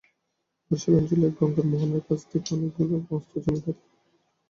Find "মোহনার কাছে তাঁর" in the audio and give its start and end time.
1.71-2.53